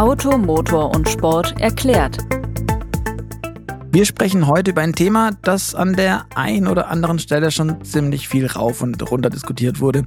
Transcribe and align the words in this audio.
Auto, 0.00 0.38
Motor 0.38 0.94
und 0.94 1.10
Sport 1.10 1.60
erklärt. 1.60 2.16
Wir 3.92 4.06
sprechen 4.06 4.46
heute 4.46 4.70
über 4.70 4.82
ein 4.82 4.92
Thema, 4.92 5.32
das 5.42 5.74
an 5.74 5.94
der 5.94 6.24
einen 6.36 6.68
oder 6.68 6.86
anderen 6.90 7.18
Stelle 7.18 7.50
schon 7.50 7.82
ziemlich 7.84 8.28
viel 8.28 8.46
rauf 8.46 8.82
und 8.82 9.10
runter 9.10 9.30
diskutiert 9.30 9.80
wurde. 9.80 10.06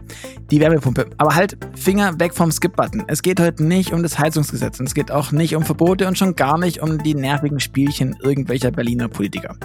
Die 0.51 0.61
Wärmepumpe. 0.61 1.09
Aber 1.17 1.35
halt, 1.35 1.57
Finger 1.75 2.17
weg 2.17 2.33
vom 2.33 2.49
Skip-Button. 2.49 3.03
Es 3.07 3.21
geht 3.21 3.41
heute 3.41 3.61
nicht 3.61 3.91
um 3.91 4.01
das 4.01 4.17
Heizungsgesetz 4.17 4.79
und 4.79 4.85
es 4.85 4.93
geht 4.93 5.11
auch 5.11 5.33
nicht 5.33 5.57
um 5.57 5.63
Verbote 5.63 6.07
und 6.07 6.17
schon 6.17 6.37
gar 6.37 6.57
nicht 6.57 6.81
um 6.81 7.03
die 7.03 7.13
nervigen 7.13 7.59
Spielchen 7.59 8.15
irgendwelcher 8.21 8.71
Berliner 8.71 9.09
Politiker. 9.09 9.57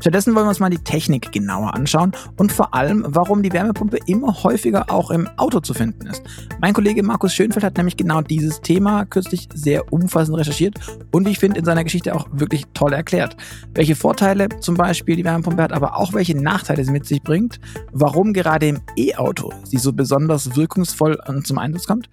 Stattdessen 0.00 0.34
wollen 0.34 0.44
wir 0.44 0.50
uns 0.50 0.60
mal 0.60 0.68
die 0.68 0.78
Technik 0.78 1.32
genauer 1.32 1.72
anschauen 1.72 2.12
und 2.36 2.52
vor 2.52 2.74
allem, 2.74 3.06
warum 3.08 3.42
die 3.42 3.54
Wärmepumpe 3.54 3.98
immer 4.06 4.42
häufiger 4.42 4.90
auch 4.90 5.10
im 5.10 5.28
Auto 5.38 5.60
zu 5.60 5.72
finden 5.72 6.08
ist. 6.08 6.22
Mein 6.60 6.74
Kollege 6.74 7.02
Markus 7.02 7.32
Schönfeld 7.32 7.64
hat 7.64 7.78
nämlich 7.78 7.96
genau 7.96 8.20
dieses 8.20 8.60
Thema 8.60 9.06
kürzlich 9.06 9.48
sehr 9.54 9.90
umfassend 9.92 10.36
recherchiert 10.36 10.74
und 11.10 11.24
wie 11.24 11.30
ich 11.30 11.38
finde 11.38 11.58
in 11.58 11.64
seiner 11.64 11.84
Geschichte 11.84 12.14
auch 12.14 12.26
wirklich 12.32 12.66
toll 12.74 12.92
erklärt 12.92 13.36
welche 13.74 13.96
Vorteile 13.96 14.48
zum 14.60 14.76
Beispiel 14.76 15.16
die 15.16 15.24
Wärmepumpe 15.24 15.62
hat, 15.62 15.72
aber 15.72 15.96
auch 15.96 16.12
welche 16.12 16.36
Nachteile 16.36 16.84
sie 16.84 16.92
mit 16.92 17.06
sich 17.06 17.22
bringt, 17.22 17.60
warum 17.92 18.32
gerade 18.32 18.68
im 18.68 18.80
E-Auto 18.96 19.52
sie 19.64 19.78
so 19.78 19.92
besonders 19.92 20.56
wirkungsvoll 20.56 21.18
zum 21.44 21.58
Einsatz 21.58 21.86
kommt 21.86 22.08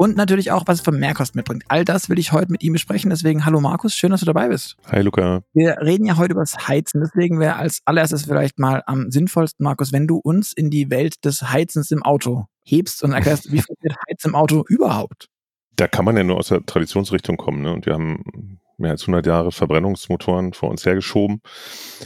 und 0.00 0.16
natürlich 0.16 0.50
auch, 0.50 0.62
was 0.64 0.78
es 0.78 0.80
für 0.82 0.92
Mehrkosten 0.92 1.38
mitbringt. 1.38 1.62
All 1.68 1.84
das 1.84 2.08
will 2.08 2.18
ich 2.18 2.32
heute 2.32 2.50
mit 2.50 2.62
ihm 2.62 2.72
besprechen. 2.72 3.10
Deswegen, 3.10 3.44
hallo 3.44 3.60
Markus, 3.60 3.94
schön, 3.94 4.10
dass 4.10 4.20
du 4.20 4.26
dabei 4.26 4.48
bist. 4.48 4.78
Hi 4.90 5.02
Luca. 5.02 5.42
Wir 5.52 5.76
reden 5.82 6.06
ja 6.06 6.16
heute 6.16 6.32
über 6.32 6.40
das 6.40 6.68
Heizen. 6.68 7.02
Deswegen 7.02 7.38
wäre 7.38 7.56
als 7.56 7.82
allererstes 7.84 8.24
vielleicht 8.24 8.58
mal 8.58 8.82
am 8.86 9.10
sinnvollsten, 9.10 9.62
Markus, 9.62 9.92
wenn 9.92 10.06
du 10.06 10.16
uns 10.16 10.54
in 10.54 10.70
die 10.70 10.90
Welt 10.90 11.22
des 11.26 11.52
Heizens 11.52 11.90
im 11.90 12.02
Auto 12.02 12.46
hebst 12.64 13.04
und 13.04 13.12
erklärst, 13.12 13.52
wie 13.52 13.58
funktioniert 13.60 13.98
Heizen 14.08 14.28
im 14.28 14.36
Auto 14.36 14.64
überhaupt? 14.68 15.28
Da 15.76 15.86
kann 15.86 16.06
man 16.06 16.16
ja 16.16 16.24
nur 16.24 16.38
aus 16.38 16.48
der 16.48 16.64
Traditionsrichtung 16.64 17.36
kommen. 17.36 17.60
Ne? 17.60 17.70
Und 17.70 17.84
wir 17.84 17.92
haben 17.92 18.58
mehr 18.80 18.92
als 18.92 19.02
100 19.02 19.26
Jahre 19.26 19.52
Verbrennungsmotoren 19.52 20.52
vor 20.52 20.70
uns 20.70 20.84
hergeschoben, 20.84 21.40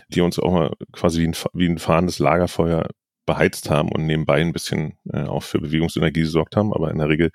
die 0.09 0.21
uns 0.21 0.39
auch 0.39 0.53
mal 0.53 0.73
quasi 0.93 1.23
wie 1.23 1.29
ein, 1.29 1.37
wie 1.53 1.69
ein 1.69 1.79
fahrendes 1.79 2.19
Lagerfeuer 2.19 2.89
beheizt 3.27 3.71
haben 3.71 3.91
und 3.91 4.07
nebenbei 4.07 4.41
ein 4.41 4.53
bisschen 4.53 4.99
äh, 5.11 5.23
auch 5.23 5.43
für 5.43 5.59
Bewegungsenergie 5.59 6.21
gesorgt 6.21 6.57
haben. 6.57 6.73
Aber 6.73 6.91
in 6.91 6.99
der 6.99 7.09
Regel 7.09 7.31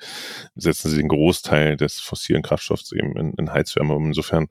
setzen 0.56 0.90
sie 0.90 0.98
den 0.98 1.08
Großteil 1.08 1.78
des 1.78 2.00
fossilen 2.00 2.44
Kraftstoffs 2.44 2.92
eben 2.92 3.18
in, 3.18 3.34
in 3.34 3.52
Heizwärme. 3.52 3.96
Und 3.96 4.06
insofern 4.06 4.48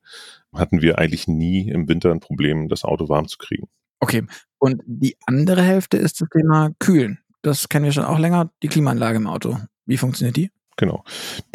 hatten 0.53 0.83
wir 0.83 0.99
eigentlich 0.99 1.29
nie 1.29 1.69
im 1.69 1.89
Winter 1.89 2.11
ein 2.11 2.21
Problem, 2.21 2.69
das 2.69 2.85
Auto 2.85 3.09
warm 3.09 3.29
zu 3.29 3.39
kriegen. 3.39 3.69
Okay. 4.01 4.25
Und 4.59 4.83
die 4.87 5.17
andere 5.27 5.63
Hälfte 5.63 5.97
ist 5.97 6.21
das 6.21 6.29
Thema 6.29 6.71
Kühlen. 6.79 7.21
Das 7.43 7.69
kennen 7.69 7.85
wir 7.85 7.93
schon 7.93 8.05
auch 8.05 8.19
länger, 8.19 8.51
die 8.63 8.69
Klimaanlage 8.69 9.17
im 9.17 9.29
Auto. 9.29 9.59
Wie 9.87 9.97
funktioniert 9.97 10.37
die? 10.37 10.51
Genau. 10.79 11.03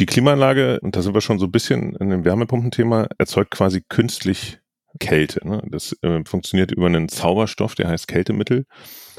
Die 0.02 0.06
Klimaanlage, 0.06 0.82
und 0.82 0.98
da 0.98 1.02
sind 1.02 1.14
wir 1.14 1.22
schon 1.22 1.40
so 1.40 1.46
ein 1.46 1.52
bisschen 1.52 1.96
in 1.96 2.10
dem 2.10 2.26
Wärmepumpenthema, 2.26 3.08
erzeugt 3.18 3.52
quasi 3.52 3.82
künstlich 3.82 4.60
Kälte. 5.00 5.48
Ne? 5.48 5.64
Das 5.70 5.98
äh, 6.04 6.24
funktioniert 6.26 6.72
über 6.72 6.88
einen 6.88 7.08
Zauberstoff, 7.08 7.74
der 7.74 7.88
heißt 7.88 8.08
Kältemittel. 8.08 8.66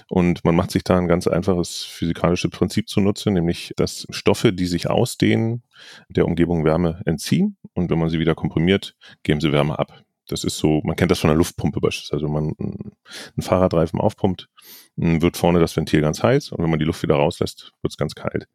Und 0.08 0.44
man 0.44 0.54
macht 0.54 0.70
sich 0.70 0.84
da 0.84 0.98
ein 0.98 1.08
ganz 1.08 1.26
einfaches 1.26 1.84
physikalisches 1.84 2.50
Prinzip 2.50 2.88
zunutze, 2.88 3.30
nämlich 3.30 3.72
dass 3.76 4.06
Stoffe, 4.10 4.52
die 4.52 4.66
sich 4.66 4.90
ausdehnen, 4.90 5.62
der 6.08 6.26
Umgebung 6.26 6.66
Wärme 6.66 7.00
entziehen. 7.06 7.56
Und 7.72 7.90
wenn 7.90 7.98
man 7.98 8.10
sie 8.10 8.18
wieder 8.18 8.34
komprimiert, 8.34 8.94
geben 9.22 9.40
sie 9.40 9.52
Wärme 9.52 9.78
ab. 9.78 10.04
Das 10.28 10.44
ist 10.44 10.58
so, 10.58 10.82
man 10.84 10.96
kennt 10.96 11.10
das 11.10 11.18
von 11.18 11.28
der 11.28 11.36
Luftpumpe 11.36 11.80
beispielsweise. 11.80 12.24
Also 12.24 12.26
wenn 12.26 12.44
man 12.44 12.54
einen 12.58 13.42
Fahrradreifen 13.42 14.00
aufpumpt, 14.00 14.48
wird 14.96 15.36
vorne 15.38 15.60
das 15.60 15.76
Ventil 15.76 16.02
ganz 16.02 16.22
heiß 16.22 16.52
und 16.52 16.62
wenn 16.62 16.70
man 16.70 16.78
die 16.78 16.84
Luft 16.84 17.02
wieder 17.02 17.16
rauslässt, 17.16 17.72
wird 17.82 17.92
es 17.92 17.96
ganz 17.96 18.14
kalt. 18.14 18.48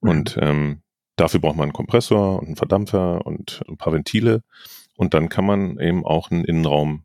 Mhm. 0.00 0.10
Und 0.10 0.38
ähm, 0.40 0.82
dafür 1.16 1.40
braucht 1.40 1.56
man 1.56 1.64
einen 1.64 1.72
Kompressor 1.72 2.38
und 2.38 2.46
einen 2.46 2.56
Verdampfer 2.56 3.26
und 3.26 3.62
ein 3.68 3.76
paar 3.76 3.92
Ventile. 3.92 4.42
Und 4.96 5.14
dann 5.14 5.28
kann 5.28 5.44
man 5.44 5.78
eben 5.78 6.04
auch 6.04 6.30
einen 6.30 6.44
Innenraum 6.44 7.04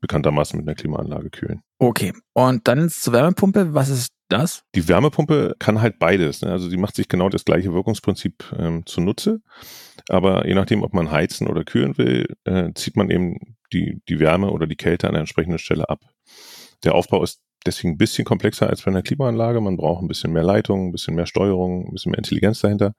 bekanntermaßen 0.00 0.58
mit 0.58 0.68
einer 0.68 0.76
Klimaanlage 0.76 1.30
kühlen. 1.30 1.62
Okay. 1.78 2.12
Und 2.32 2.68
dann 2.68 2.88
zur 2.88 3.12
Wärmepumpe. 3.12 3.74
Was 3.74 3.88
ist 3.88 4.12
das? 4.28 4.62
Die 4.74 4.88
Wärmepumpe 4.88 5.56
kann 5.58 5.80
halt 5.80 5.98
beides. 5.98 6.42
Ne? 6.42 6.50
Also 6.50 6.68
sie 6.68 6.76
macht 6.76 6.94
sich 6.94 7.08
genau 7.08 7.28
das 7.28 7.44
gleiche 7.44 7.72
Wirkungsprinzip 7.72 8.44
ähm, 8.58 8.86
zunutze. 8.86 9.40
Aber 10.08 10.46
je 10.46 10.54
nachdem, 10.54 10.82
ob 10.82 10.94
man 10.94 11.10
heizen 11.10 11.48
oder 11.48 11.64
kühlen 11.64 11.98
will, 11.98 12.26
äh, 12.44 12.72
zieht 12.74 12.96
man 12.96 13.10
eben 13.10 13.56
die, 13.72 14.00
die 14.08 14.20
Wärme 14.20 14.50
oder 14.50 14.66
die 14.66 14.76
Kälte 14.76 15.08
an 15.08 15.14
der 15.14 15.20
entsprechenden 15.20 15.58
Stelle 15.58 15.88
ab. 15.88 16.00
Der 16.84 16.94
Aufbau 16.94 17.22
ist 17.22 17.42
deswegen 17.66 17.94
ein 17.94 17.98
bisschen 17.98 18.24
komplexer 18.24 18.68
als 18.68 18.82
bei 18.82 18.90
einer 18.90 19.02
Klimaanlage. 19.02 19.60
Man 19.60 19.76
braucht 19.76 20.02
ein 20.02 20.08
bisschen 20.08 20.32
mehr 20.32 20.42
Leitung, 20.42 20.88
ein 20.88 20.92
bisschen 20.92 21.14
mehr 21.14 21.26
Steuerung, 21.26 21.86
ein 21.88 21.92
bisschen 21.92 22.10
mehr 22.10 22.18
Intelligenz 22.18 22.60
dahinter. 22.60 22.94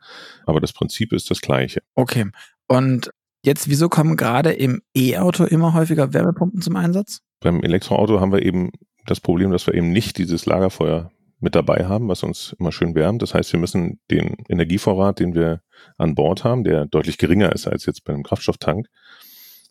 Aber 0.45 0.59
das 0.59 0.73
Prinzip 0.73 1.13
ist 1.13 1.29
das 1.31 1.41
gleiche. 1.41 1.81
Okay. 1.95 2.25
Und 2.67 3.09
jetzt, 3.43 3.69
wieso 3.69 3.89
kommen 3.89 4.17
gerade 4.17 4.51
im 4.51 4.81
E-Auto 4.95 5.45
immer 5.45 5.73
häufiger 5.73 6.13
Wärmepumpen 6.13 6.61
zum 6.61 6.75
Einsatz? 6.75 7.19
Beim 7.39 7.63
Elektroauto 7.63 8.19
haben 8.19 8.31
wir 8.31 8.43
eben 8.43 8.71
das 9.05 9.19
Problem, 9.19 9.51
dass 9.51 9.65
wir 9.65 9.73
eben 9.73 9.91
nicht 9.91 10.17
dieses 10.17 10.45
Lagerfeuer 10.45 11.11
mit 11.39 11.55
dabei 11.55 11.85
haben, 11.85 12.09
was 12.09 12.23
uns 12.23 12.53
immer 12.59 12.71
schön 12.71 12.95
wärmt. 12.95 13.21
Das 13.21 13.33
heißt, 13.33 13.53
wir 13.53 13.59
müssen 13.59 13.99
den 14.11 14.35
Energievorrat, 14.49 15.19
den 15.19 15.33
wir 15.33 15.61
an 15.97 16.15
Bord 16.15 16.43
haben, 16.43 16.63
der 16.63 16.85
deutlich 16.85 17.17
geringer 17.17 17.53
ist 17.53 17.65
als 17.67 17.85
jetzt 17.85 18.03
bei 18.03 18.13
einem 18.13 18.23
Kraftstofftank. 18.23 18.87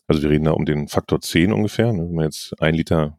Also 0.07 0.23
wir 0.23 0.31
reden 0.31 0.45
da 0.45 0.51
um 0.51 0.65
den 0.65 0.87
Faktor 0.87 1.21
10 1.21 1.53
ungefähr. 1.53 1.89
Wenn 1.89 2.13
man 2.13 2.25
jetzt 2.25 2.59
ein 2.59 2.73
Liter 2.73 3.18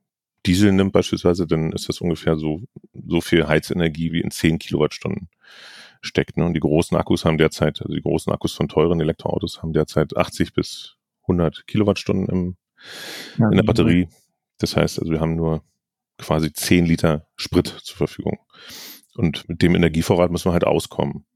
Diesel 0.50 0.72
nimmt 0.72 0.90
beispielsweise, 0.90 1.46
dann 1.46 1.70
ist 1.70 1.88
das 1.88 2.00
ungefähr 2.00 2.36
so, 2.36 2.62
so 3.06 3.20
viel 3.20 3.46
Heizenergie 3.46 4.10
wie 4.10 4.20
in 4.20 4.32
10 4.32 4.58
Kilowattstunden 4.58 5.28
steckt. 6.00 6.36
Ne? 6.36 6.44
Und 6.44 6.54
die 6.54 6.60
großen 6.60 6.96
Akkus 6.96 7.24
haben 7.24 7.38
derzeit, 7.38 7.80
also 7.80 7.94
die 7.94 8.02
großen 8.02 8.32
Akkus 8.32 8.54
von 8.54 8.66
teuren 8.66 9.00
Elektroautos 9.00 9.62
haben 9.62 9.72
derzeit 9.72 10.16
80 10.16 10.52
bis 10.52 10.96
100 11.22 11.68
Kilowattstunden 11.68 12.26
im, 12.26 12.56
ja, 13.38 13.48
in 13.48 13.58
der 13.58 13.62
Batterie. 13.62 14.08
Das 14.58 14.76
heißt, 14.76 14.98
also 14.98 15.12
wir 15.12 15.20
haben 15.20 15.36
nur 15.36 15.62
quasi 16.18 16.52
10 16.52 16.84
Liter 16.84 17.28
Sprit 17.36 17.68
zur 17.68 17.96
Verfügung. 17.96 18.40
Und 19.14 19.48
mit 19.48 19.62
dem 19.62 19.76
Energievorrat 19.76 20.32
müssen 20.32 20.48
wir 20.48 20.52
halt 20.52 20.66
auskommen. 20.66 21.26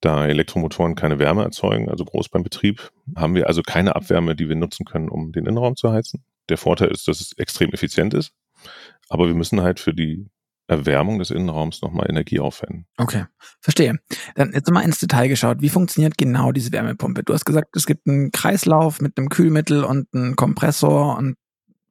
Da 0.00 0.26
Elektromotoren 0.26 0.94
keine 0.94 1.18
Wärme 1.18 1.42
erzeugen, 1.42 1.90
also 1.90 2.06
groß 2.06 2.30
beim 2.30 2.44
Betrieb, 2.44 2.92
haben 3.14 3.34
wir 3.34 3.46
also 3.46 3.60
keine 3.60 3.94
Abwärme, 3.94 4.34
die 4.34 4.48
wir 4.48 4.56
nutzen 4.56 4.86
können, 4.86 5.10
um 5.10 5.32
den 5.32 5.44
Innenraum 5.44 5.76
zu 5.76 5.92
heizen. 5.92 6.24
Der 6.48 6.58
Vorteil 6.58 6.88
ist, 6.88 7.08
dass 7.08 7.20
es 7.20 7.32
extrem 7.32 7.70
effizient 7.70 8.14
ist, 8.14 8.32
aber 9.08 9.26
wir 9.26 9.34
müssen 9.34 9.60
halt 9.60 9.80
für 9.80 9.94
die 9.94 10.26
Erwärmung 10.68 11.18
des 11.18 11.30
Innenraums 11.30 11.80
nochmal 11.80 12.06
Energie 12.10 12.40
aufwenden. 12.40 12.86
Okay, 12.98 13.24
verstehe. 13.60 13.98
Dann 14.34 14.52
jetzt 14.52 14.70
mal 14.70 14.82
ins 14.82 14.98
Detail 14.98 15.28
geschaut. 15.28 15.62
Wie 15.62 15.70
funktioniert 15.70 16.18
genau 16.18 16.52
diese 16.52 16.72
Wärmepumpe? 16.72 17.24
Du 17.24 17.32
hast 17.32 17.46
gesagt, 17.46 17.74
es 17.74 17.86
gibt 17.86 18.06
einen 18.06 18.32
Kreislauf 18.32 19.00
mit 19.00 19.16
einem 19.16 19.30
Kühlmittel 19.30 19.82
und 19.82 20.08
einem 20.12 20.36
Kompressor 20.36 21.16
und 21.16 21.36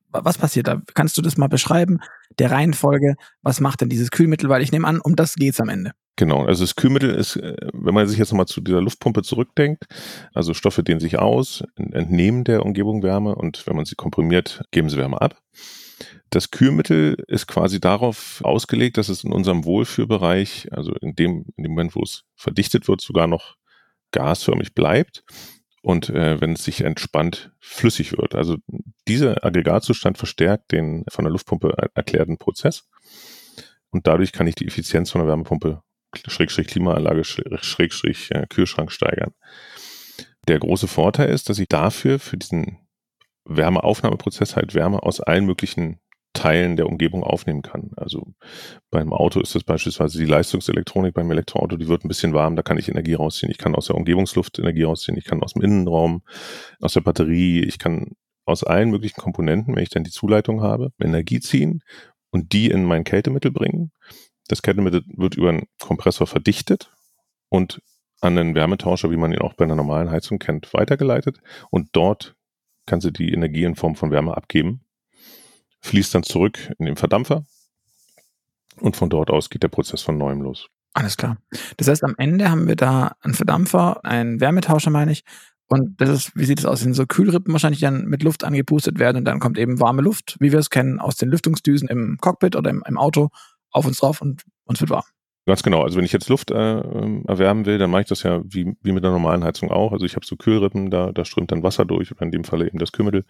was 0.09 0.37
passiert 0.37 0.67
da? 0.67 0.81
Kannst 0.93 1.17
du 1.17 1.21
das 1.21 1.37
mal 1.37 1.47
beschreiben? 1.47 1.99
Der 2.39 2.51
Reihenfolge, 2.51 3.15
was 3.41 3.59
macht 3.59 3.81
denn 3.81 3.89
dieses 3.89 4.11
Kühlmittel? 4.11 4.49
Weil 4.49 4.61
ich 4.61 4.71
nehme 4.71 4.87
an, 4.87 4.99
um 4.99 5.15
das 5.15 5.35
geht's 5.35 5.59
am 5.59 5.69
Ende. 5.69 5.91
Genau, 6.17 6.45
also 6.45 6.63
das 6.63 6.75
Kühlmittel 6.75 7.11
ist, 7.11 7.35
äh, 7.35 7.55
wenn 7.73 7.93
man 7.93 8.07
sich 8.07 8.17
jetzt 8.17 8.31
nochmal 8.31 8.47
zu 8.47 8.59
dieser 8.59 8.81
Luftpumpe 8.81 9.21
zurückdenkt, 9.21 9.85
also 10.33 10.55
Stoffe 10.55 10.83
dehnen 10.83 10.99
sich 10.99 11.19
aus, 11.19 11.63
entnehmen 11.75 12.43
der 12.43 12.65
Umgebung 12.65 13.03
Wärme 13.03 13.35
und 13.35 13.65
wenn 13.67 13.75
man 13.75 13.85
sie 13.85 13.95
komprimiert, 13.95 14.63
geben 14.71 14.89
sie 14.89 14.97
Wärme 14.97 15.21
ab. 15.21 15.39
Das 16.31 16.49
Kühlmittel 16.49 17.23
ist 17.27 17.47
quasi 17.47 17.79
darauf 17.79 18.41
ausgelegt, 18.43 18.97
dass 18.97 19.09
es 19.09 19.23
in 19.23 19.31
unserem 19.31 19.63
Wohlfühlbereich, 19.63 20.69
also 20.71 20.91
in 21.01 21.15
dem, 21.15 21.45
in 21.55 21.63
dem 21.63 21.71
Moment, 21.71 21.95
wo 21.95 22.01
es 22.01 22.23
verdichtet 22.35 22.87
wird, 22.87 22.99
sogar 22.99 23.27
noch 23.27 23.55
gasförmig 24.11 24.73
bleibt 24.73 25.23
und 25.83 26.09
äh, 26.09 26.41
wenn 26.41 26.53
es 26.53 26.63
sich 26.63 26.81
entspannt 26.81 27.51
flüssig 27.59 28.17
wird. 28.17 28.33
Also 28.33 28.57
dieser 29.07 29.45
Aggregatzustand 29.45 30.17
verstärkt 30.17 30.71
den 30.71 31.05
von 31.09 31.25
der 31.25 31.31
Luftpumpe 31.31 31.75
erklärten 31.93 32.39
Prozess 32.39 32.89
und 33.91 34.07
dadurch 34.07 34.31
kann 34.31 34.47
ich 34.47 34.55
die 34.55 34.65
Effizienz 34.65 35.11
von 35.11 35.21
der 35.21 35.27
Wärmepumpe 35.27 35.83
Schrägstrich 36.27 36.67
Klimaanlage 36.67 37.23
Schrägstrich 37.23 38.31
äh, 38.31 38.45
Kühlschrank 38.49 38.91
steigern. 38.91 39.33
Der 40.47 40.59
große 40.59 40.87
Vorteil 40.87 41.29
ist, 41.29 41.49
dass 41.49 41.59
ich 41.59 41.67
dafür 41.67 42.19
für 42.19 42.37
diesen 42.37 42.87
Wärmeaufnahmeprozess 43.45 44.55
halt 44.55 44.73
Wärme 44.73 45.03
aus 45.03 45.19
allen 45.19 45.45
möglichen 45.45 45.99
Teilen 46.33 46.75
der 46.75 46.87
Umgebung 46.87 47.23
aufnehmen 47.23 47.63
kann. 47.63 47.91
Also 47.95 48.33
beim 48.91 49.11
Auto 49.11 49.39
ist 49.39 49.55
das 49.55 49.63
beispielsweise 49.63 50.19
die 50.19 50.25
Leistungselektronik 50.25 51.13
beim 51.13 51.31
Elektroauto, 51.31 51.77
die 51.77 51.87
wird 51.87 52.05
ein 52.05 52.09
bisschen 52.09 52.33
warm, 52.33 52.55
da 52.55 52.61
kann 52.61 52.77
ich 52.77 52.89
Energie 52.89 53.15
rausziehen. 53.15 53.51
Ich 53.51 53.57
kann 53.57 53.75
aus 53.75 53.87
der 53.87 53.95
Umgebungsluft 53.95 54.59
Energie 54.59 54.83
rausziehen, 54.83 55.17
ich 55.17 55.25
kann 55.25 55.41
aus 55.41 55.53
dem 55.53 55.63
Innenraum, 55.63 56.21
aus 56.79 56.93
der 56.93 57.01
Batterie, 57.01 57.61
ich 57.61 57.79
kann 57.79 58.11
aus 58.45 58.63
allen 58.63 58.91
möglichen 58.91 59.19
Komponenten, 59.19 59.75
wenn 59.75 59.83
ich 59.83 59.89
dann 59.89 60.03
die 60.03 60.11
Zuleitung 60.11 60.61
habe, 60.61 60.91
Energie 61.01 61.39
ziehen 61.39 61.81
und 62.29 62.53
die 62.53 62.69
in 62.69 62.85
mein 62.85 63.03
Kältemittel 63.03 63.51
bringen. 63.51 63.91
Das 64.47 64.61
Kältemittel 64.61 65.03
wird 65.07 65.35
über 65.35 65.49
einen 65.49 65.67
Kompressor 65.79 66.27
verdichtet 66.27 66.91
und 67.49 67.81
an 68.21 68.37
einen 68.37 68.55
Wärmetauscher, 68.55 69.11
wie 69.11 69.17
man 69.17 69.31
ihn 69.31 69.39
auch 69.39 69.53
bei 69.53 69.65
einer 69.65 69.75
normalen 69.75 70.09
Heizung 70.09 70.39
kennt, 70.39 70.73
weitergeleitet 70.73 71.39
und 71.69 71.89
dort 71.91 72.35
kann 72.85 73.01
sie 73.01 73.11
die 73.11 73.33
Energie 73.33 73.63
in 73.63 73.75
Form 73.75 73.95
von 73.95 74.11
Wärme 74.11 74.35
abgeben 74.35 74.81
fließt 75.81 76.13
dann 76.15 76.23
zurück 76.23 76.73
in 76.77 76.85
den 76.85 76.95
Verdampfer 76.95 77.43
und 78.77 78.95
von 78.95 79.09
dort 79.09 79.29
aus 79.29 79.49
geht 79.49 79.63
der 79.63 79.69
Prozess 79.69 80.01
von 80.01 80.17
neuem 80.17 80.41
los. 80.41 80.67
Alles 80.93 81.17
klar. 81.17 81.37
Das 81.77 81.87
heißt, 81.87 82.03
am 82.03 82.15
Ende 82.17 82.49
haben 82.49 82.67
wir 82.67 82.75
da 82.75 83.15
einen 83.21 83.33
Verdampfer, 83.33 84.03
einen 84.03 84.39
Wärmetauscher, 84.39 84.89
meine 84.89 85.11
ich. 85.11 85.23
Und 85.67 85.99
das 85.99 86.09
ist, 86.09 86.35
wie 86.35 86.45
sieht 86.45 86.59
es 86.59 86.65
aus? 86.65 86.79
Sind 86.79 86.93
so 86.93 87.05
Kühlrippen 87.05 87.51
wahrscheinlich 87.51 87.81
dann 87.81 88.05
mit 88.05 88.23
Luft 88.23 88.43
angepustet 88.43 88.99
werden 88.99 89.17
und 89.17 89.25
dann 89.25 89.39
kommt 89.39 89.57
eben 89.57 89.79
warme 89.79 90.01
Luft, 90.01 90.37
wie 90.39 90.51
wir 90.51 90.59
es 90.59 90.69
kennen, 90.69 90.99
aus 90.99 91.17
den 91.17 91.29
Lüftungsdüsen 91.29 91.89
im 91.89 92.17
Cockpit 92.19 92.55
oder 92.55 92.69
im, 92.69 92.83
im 92.87 92.97
Auto 92.97 93.29
auf 93.77 93.85
uns 93.85 93.97
drauf 93.97 94.21
und 94.21 94.43
uns 94.65 94.79
wird 94.81 94.89
warm. 94.89 95.05
Ganz 95.47 95.63
genau. 95.63 95.81
Also 95.81 95.95
wenn 95.95 96.03
ich 96.03 96.11
jetzt 96.11 96.27
Luft 96.27 96.51
äh, 96.51 96.79
ähm, 96.79 97.23
erwärmen 97.25 97.65
will, 97.65 97.77
dann 97.77 97.89
mache 97.89 98.01
ich 98.01 98.07
das 98.07 98.21
ja 98.23 98.41
wie, 98.43 98.75
wie 98.81 98.91
mit 98.91 99.05
der 99.05 99.11
normalen 99.11 99.45
Heizung 99.45 99.71
auch. 99.71 99.93
Also 99.93 100.05
ich 100.05 100.17
habe 100.17 100.25
so 100.25 100.35
Kühlrippen, 100.35 100.89
da, 100.91 101.13
da 101.13 101.23
strömt 101.23 101.53
dann 101.53 101.63
Wasser 101.63 101.85
durch 101.85 102.11
oder 102.11 102.23
in 102.23 102.31
dem 102.31 102.43
Falle 102.43 102.67
eben 102.67 102.79
das 102.79 102.91
Kühlmittel 102.91 103.23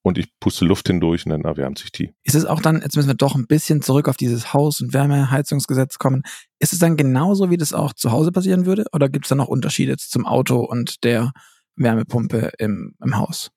und 0.00 0.16
ich 0.16 0.28
puste 0.40 0.64
Luft 0.64 0.86
hindurch 0.86 1.26
und 1.26 1.30
dann 1.30 1.44
erwärmt 1.44 1.78
sich 1.78 1.92
die. 1.92 2.14
Ist 2.22 2.36
es 2.36 2.46
auch 2.46 2.62
dann, 2.62 2.80
jetzt 2.80 2.96
müssen 2.96 3.08
wir 3.08 3.14
doch 3.14 3.34
ein 3.34 3.46
bisschen 3.46 3.82
zurück 3.82 4.08
auf 4.08 4.16
dieses 4.16 4.54
Haus- 4.54 4.80
und 4.80 4.94
Wärmeheizungsgesetz 4.94 5.98
kommen, 5.98 6.22
ist 6.58 6.72
es 6.72 6.78
dann 6.78 6.96
genauso, 6.96 7.50
wie 7.50 7.58
das 7.58 7.74
auch 7.74 7.92
zu 7.92 8.12
Hause 8.12 8.32
passieren 8.32 8.64
würde 8.64 8.86
oder 8.94 9.10
gibt 9.10 9.26
es 9.26 9.28
da 9.28 9.34
noch 9.34 9.48
Unterschiede 9.48 9.98
zum 9.98 10.24
Auto 10.24 10.60
und 10.60 11.04
der 11.04 11.32
Wärmepumpe 11.76 12.52
im, 12.56 12.94
im 13.04 13.18
Haus? 13.18 13.50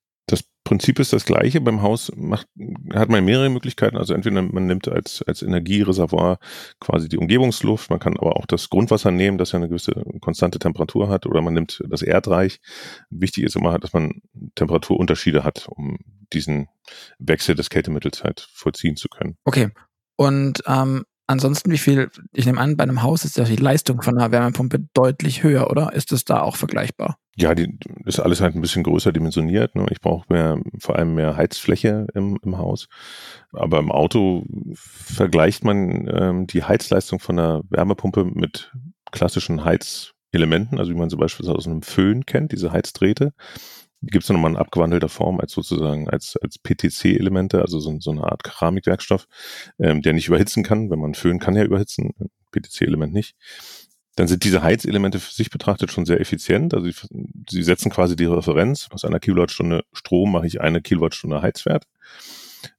Prinzip 0.65 0.99
ist 0.99 1.13
das 1.13 1.25
gleiche. 1.25 1.61
Beim 1.61 1.83
Haus 1.83 2.11
macht, 2.15 2.47
hat 2.91 3.07
man 3.09 3.23
mehrere 3.23 3.49
Möglichkeiten. 3.49 3.97
Also 3.97 4.15
entweder 4.15 4.41
man 4.41 4.65
nimmt 4.65 4.87
als, 4.87 5.21
als 5.21 5.43
Energiereservoir 5.43 6.39
quasi 6.79 7.07
die 7.07 7.17
Umgebungsluft, 7.17 7.91
man 7.91 7.99
kann 7.99 8.17
aber 8.17 8.35
auch 8.35 8.47
das 8.47 8.71
Grundwasser 8.71 9.11
nehmen, 9.11 9.37
das 9.37 9.51
ja 9.51 9.57
eine 9.59 9.69
gewisse 9.69 9.93
konstante 10.21 10.57
Temperatur 10.57 11.07
hat, 11.07 11.27
oder 11.27 11.43
man 11.43 11.53
nimmt 11.53 11.83
das 11.87 12.01
Erdreich. 12.01 12.59
Wichtig 13.11 13.43
ist 13.43 13.55
immer, 13.55 13.77
dass 13.77 13.93
man 13.93 14.23
Temperaturunterschiede 14.55 15.43
hat, 15.43 15.67
um 15.69 15.99
diesen 16.33 16.67
Wechsel 17.19 17.53
des 17.53 17.69
Kältemittels 17.69 18.23
halt 18.23 18.49
vollziehen 18.51 18.95
zu 18.95 19.07
können. 19.07 19.37
Okay. 19.45 19.69
Und 20.15 20.63
ähm, 20.65 21.05
ansonsten, 21.27 21.69
wie 21.69 21.77
viel, 21.77 22.09
ich 22.33 22.47
nehme 22.47 22.59
an, 22.59 22.75
bei 22.75 22.83
einem 22.83 23.03
Haus 23.03 23.23
ist 23.23 23.37
ja 23.37 23.43
die 23.43 23.55
Leistung 23.55 24.01
von 24.01 24.17
einer 24.17 24.31
Wärmepumpe 24.31 24.79
deutlich 24.95 25.43
höher, 25.43 25.69
oder? 25.69 25.93
Ist 25.93 26.11
es 26.11 26.25
da 26.25 26.41
auch 26.41 26.55
vergleichbar? 26.55 27.19
Ja, 27.37 27.53
die 27.53 27.77
ist 28.05 28.19
alles 28.19 28.39
halt 28.39 28.55
ein 28.55 28.61
bisschen 28.61 28.83
größer 28.83 29.11
dimensioniert. 29.11 29.75
Ne? 29.75 29.85
Ich 29.91 29.99
brauche 29.99 30.25
mehr, 30.31 30.57
vor 30.79 30.95
allem 30.95 31.15
mehr 31.15 31.35
Heizfläche 31.35 32.07
im, 32.13 32.39
im 32.41 32.57
Haus. 32.57 32.87
Aber 33.51 33.79
im 33.79 33.91
Auto 33.91 34.45
vergleicht 34.73 35.65
man 35.65 36.07
ähm, 36.07 36.47
die 36.47 36.63
Heizleistung 36.63 37.19
von 37.19 37.37
einer 37.37 37.61
Wärmepumpe 37.69 38.23
mit 38.23 38.71
klassischen 39.11 39.65
Heizelementen, 39.65 40.79
also 40.79 40.91
wie 40.91 40.97
man 40.97 41.09
sie 41.09 41.17
beispielsweise 41.17 41.57
aus 41.57 41.67
einem 41.67 41.81
Föhn 41.81 42.25
kennt, 42.25 42.53
diese 42.53 42.71
Heizdrähte. 42.71 43.33
Die 43.99 44.11
gibt 44.11 44.23
es 44.23 44.29
nochmal 44.29 44.51
in 44.51 44.57
abgewandelter 44.57 45.09
Form 45.09 45.39
als 45.41 45.51
sozusagen 45.51 46.09
als, 46.09 46.37
als 46.41 46.57
PTC-Elemente, 46.59 47.61
also 47.61 47.79
so, 47.79 47.99
so, 47.99 48.11
eine 48.11 48.23
Art 48.23 48.43
Keramikwerkstoff, 48.43 49.27
ähm, 49.79 50.01
der 50.01 50.13
nicht 50.13 50.27
überhitzen 50.27 50.63
kann. 50.63 50.89
Wenn 50.89 50.99
man 50.99 51.15
Föhn 51.15 51.39
kann 51.39 51.55
ja 51.55 51.63
überhitzen, 51.63 52.13
PTC-Element 52.51 53.13
nicht 53.13 53.35
dann 54.15 54.27
sind 54.27 54.45
diese 54.45 54.63
Heizelemente 54.63 55.19
für 55.19 55.33
sich 55.33 55.49
betrachtet 55.49 55.91
schon 55.91 56.05
sehr 56.05 56.21
effizient. 56.21 56.73
Also 56.73 56.89
sie, 57.49 57.63
setzen 57.63 57.91
quasi 57.91 58.15
die 58.15 58.25
Referenz. 58.25 58.87
Aus 58.91 59.03
einer 59.03 59.19
Kilowattstunde 59.19 59.83
Strom 59.91 60.31
mache 60.31 60.47
ich 60.47 60.61
eine 60.61 60.81
Kilowattstunde 60.81 61.41
Heizwert. 61.41 61.85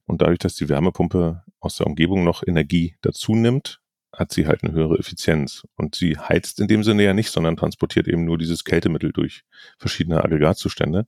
Und 0.05 0.21
dadurch, 0.21 0.39
dass 0.39 0.55
die 0.55 0.67
Wärmepumpe 0.67 1.43
aus 1.59 1.77
der 1.77 1.85
Umgebung 1.85 2.23
noch 2.23 2.43
Energie 2.45 2.95
dazu 3.01 3.35
nimmt, 3.35 3.79
hat 4.11 4.33
sie 4.33 4.47
halt 4.47 4.63
eine 4.63 4.73
höhere 4.73 4.97
Effizienz. 4.97 5.67
Und 5.75 5.93
sie 5.93 6.17
heizt 6.17 6.59
in 6.59 6.67
dem 6.67 6.83
Sinne 6.83 7.03
ja 7.03 7.13
nicht, 7.13 7.29
sondern 7.29 7.55
transportiert 7.55 8.07
eben 8.07 8.25
nur 8.25 8.39
dieses 8.39 8.63
Kältemittel 8.63 9.11
durch 9.11 9.43
verschiedene 9.77 10.23
Aggregatzustände. 10.23 11.05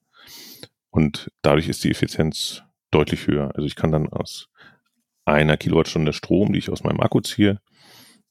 Und 0.91 1.31
dadurch 1.41 1.67
ist 1.69 1.83
die 1.83 1.89
Effizienz 1.89 2.61
deutlich 2.91 3.25
höher. 3.25 3.51
Also 3.55 3.65
ich 3.65 3.75
kann 3.75 3.91
dann 3.91 4.07
aus 4.09 4.49
einer 5.25 5.57
Kilowattstunde 5.57 6.13
Strom, 6.13 6.53
die 6.53 6.59
ich 6.59 6.69
aus 6.69 6.83
meinem 6.83 6.99
Akku 6.99 7.19
ziehe, 7.21 7.61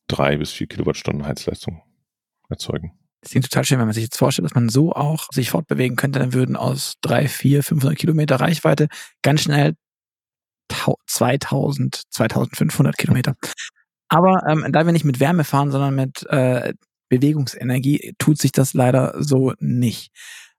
drei 0.06 0.37
bis 0.37 0.53
vier 0.53 0.69
Kilowattstunden 0.69 1.27
Heizleistung 1.27 1.83
erzeugen. 2.49 2.93
Das 3.21 3.33
klingt 3.33 3.50
total 3.50 3.65
schön, 3.65 3.79
wenn 3.79 3.87
man 3.87 3.95
sich 3.95 4.05
jetzt 4.05 4.17
vorstellt, 4.17 4.45
dass 4.45 4.55
man 4.55 4.69
so 4.69 4.93
auch 4.93 5.27
sich 5.33 5.50
fortbewegen 5.50 5.97
könnte, 5.97 6.19
dann 6.19 6.33
würden 6.33 6.56
aus 6.56 6.95
drei, 7.00 7.27
vier, 7.29 7.62
500 7.62 7.99
Kilometer 7.99 8.37
Reichweite 8.37 8.89
ganz 9.23 9.43
schnell 9.43 9.75
2000, 11.06 12.03
2500 12.11 12.97
Kilometer. 12.97 13.35
Aber 14.09 14.43
ähm, 14.49 14.67
da 14.71 14.87
wir 14.87 14.93
nicht 14.93 15.05
mit 15.05 15.21
Wärme 15.21 15.45
fahren, 15.45 15.71
sondern 15.71 15.95
mit 15.95 16.25
äh, 16.29 16.75
Bewegungsenergie, 17.09 18.15
tut 18.19 18.39
sich 18.39 18.53
das 18.53 18.75
leider 18.75 19.15
so 19.19 19.53
nicht. 19.59 20.12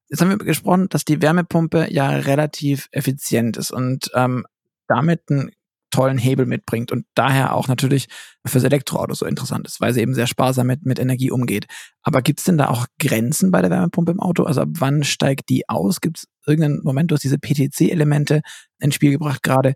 Jetzt 0.10 0.22
haben 0.22 0.30
wir 0.30 0.38
gesprochen, 0.38 0.90
dass 0.90 1.06
die 1.06 1.22
Wärmepumpe 1.22 1.88
ja 1.92 2.10
relativ 2.10 2.90
effizient 2.92 3.58
ist 3.58 3.72
und 3.72 4.12
ähm, 4.16 4.46
damit 4.88 5.30
ein 5.30 5.52
tollen 5.92 6.18
Hebel 6.18 6.46
mitbringt 6.46 6.92
und 6.92 7.06
daher 7.16 7.56
auch 7.56 7.68
natürlich 7.68 8.08
fürs 8.46 8.64
Elektroauto 8.64 9.14
so 9.14 9.26
interessant 9.26 9.68
ist, 9.68 9.82
weil 9.82 9.94
sie 9.94 10.02
eben 10.02 10.14
sehr 10.14 10.28
sparsam 10.28 10.68
mit, 10.68 10.86
mit 10.86 11.00
Energie 11.00 11.32
umgeht. 11.32 11.66
Aber 12.04 12.22
gibt 12.22 12.40
es 12.40 12.46
denn 12.46 12.58
da 12.58 12.70
auch 12.70 12.86
Grenzen 13.00 13.52
bei 13.52 13.62
der 13.62 13.72
Wärmepumpe 13.72 14.12
im 14.12 14.20
Auto? 14.20 14.44
Also 14.44 14.62
ab 14.62 14.70
wann 14.74 15.04
steigt 15.04 15.50
die 15.50 15.68
aus? 15.68 16.02
Gibt 16.02 16.20
es 16.20 16.28
irgendeinen 16.46 16.82
Moment, 16.84 17.12
du 17.12 17.16
hast 17.16 17.24
diese 17.24 17.38
PTC-Elemente 17.38 18.42
ins 18.80 18.96
Spiel 18.96 19.12
gebracht 19.12 19.44
gerade, 19.44 19.74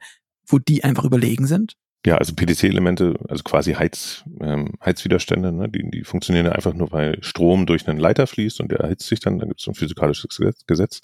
wo 0.48 0.60
die 0.60 0.84
einfach 0.84 1.06
überlegen 1.06 1.48
sind? 1.48 1.74
Ja, 2.06 2.18
also 2.18 2.34
PTC-Elemente, 2.34 3.16
also 3.30 3.44
quasi 3.44 3.74
Heiz, 3.74 4.26
ähm, 4.42 4.74
Heizwiderstände, 4.84 5.54
ne, 5.54 5.70
die, 5.70 5.90
die 5.90 6.04
funktionieren 6.04 6.46
ja 6.46 6.52
einfach 6.52 6.74
nur, 6.74 6.92
weil 6.92 7.18
Strom 7.24 7.66
durch 7.66 7.88
einen 7.88 7.98
Leiter 7.98 8.28
fließt 8.28 8.60
und 8.60 8.72
der 8.72 8.82
erhitzt 8.82 9.08
sich 9.08 9.22
dann, 9.22 9.40
da 9.40 9.46
gibt 9.46 9.62
es 9.62 9.68
ein 9.68 9.74
physikalisches 9.74 10.38
Gesetz. 10.68 11.00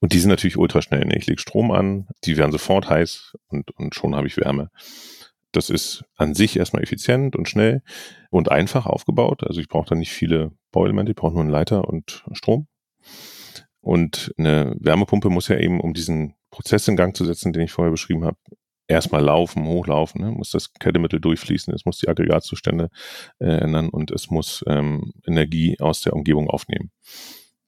Und 0.00 0.12
die 0.12 0.18
sind 0.18 0.30
natürlich 0.30 0.56
ultraschnell. 0.56 1.04
Ne? 1.04 1.16
Ich 1.16 1.26
lege 1.26 1.40
Strom 1.40 1.70
an, 1.70 2.08
die 2.24 2.36
werden 2.36 2.52
sofort 2.52 2.88
heiß 2.88 3.36
und, 3.48 3.70
und 3.72 3.94
schon 3.94 4.14
habe 4.14 4.26
ich 4.26 4.36
Wärme. 4.36 4.70
Das 5.52 5.70
ist 5.70 6.04
an 6.16 6.34
sich 6.34 6.56
erstmal 6.56 6.82
effizient 6.82 7.36
und 7.36 7.48
schnell 7.48 7.82
und 8.30 8.50
einfach 8.50 8.86
aufgebaut. 8.86 9.44
Also 9.44 9.60
ich 9.60 9.68
brauche 9.68 9.88
da 9.88 9.94
nicht 9.94 10.12
viele 10.12 10.52
Bauelemente, 10.72 11.12
ich 11.12 11.16
brauche 11.16 11.32
nur 11.32 11.42
einen 11.42 11.50
Leiter 11.50 11.88
und 11.88 12.24
Strom. 12.32 12.66
Und 13.80 14.34
eine 14.36 14.74
Wärmepumpe 14.80 15.30
muss 15.30 15.48
ja 15.48 15.58
eben, 15.58 15.80
um 15.80 15.94
diesen 15.94 16.34
Prozess 16.50 16.88
in 16.88 16.96
Gang 16.96 17.16
zu 17.16 17.24
setzen, 17.24 17.52
den 17.52 17.62
ich 17.62 17.72
vorher 17.72 17.92
beschrieben 17.92 18.24
habe, 18.24 18.38
erstmal 18.88 19.22
laufen, 19.22 19.66
hochlaufen, 19.66 20.20
ne? 20.20 20.30
muss 20.30 20.50
das 20.50 20.72
Kältemittel 20.74 21.20
durchfließen, 21.20 21.72
es 21.74 21.84
muss 21.84 21.98
die 21.98 22.08
Aggregatzustände 22.08 22.90
äh, 23.38 23.46
ändern 23.46 23.88
und 23.88 24.10
es 24.10 24.30
muss 24.30 24.64
ähm, 24.66 25.12
Energie 25.26 25.78
aus 25.80 26.00
der 26.00 26.14
Umgebung 26.14 26.48
aufnehmen. 26.48 26.90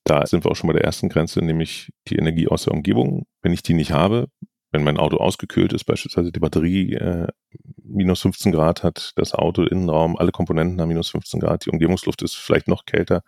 Da 0.07 0.25
sind 0.25 0.45
wir 0.45 0.53
auch 0.53 0.57
schon 0.57 0.69
bei 0.69 0.75
der 0.75 0.85
ersten 0.85 1.09
Grenze, 1.09 1.45
nämlich 1.45 1.91
die 2.07 2.17
Energie 2.17 2.47
aus 2.47 2.65
der 2.65 2.73
Umgebung. 2.73 3.27
Wenn 3.43 3.53
ich 3.53 3.63
die 3.63 3.75
nicht 3.75 3.91
habe, 3.91 4.29
wenn 4.71 4.85
mein 4.85 4.99
Auto 4.99 5.17
ausgekühlt 5.17 5.73
ist, 5.73 5.85
beispielsweise 5.85 6.31
die 6.31 6.39
Batterie 6.39 6.95
äh, 6.95 7.27
minus 7.83 8.21
15 8.21 8.53
Grad 8.53 8.85
hat, 8.85 9.13
das 9.17 9.35
Auto, 9.35 9.63
Innenraum, 9.63 10.17
alle 10.17 10.31
Komponenten 10.31 10.81
haben 10.81 10.89
minus 10.89 11.11
15 11.11 11.41
Grad, 11.41 11.67
die 11.67 11.71
Umgebungsluft 11.71 12.23
ist 12.23 12.37
vielleicht 12.37 12.69
noch 12.69 12.85
kälter, 12.85 13.23